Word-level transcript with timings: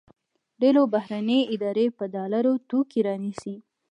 ډېری 0.61 0.83
بهرني 0.93 1.39
ادارې 1.53 1.85
په 1.97 2.03
ډالرو 2.15 2.53
توکي 2.69 2.99
رانیسي. 3.07 3.55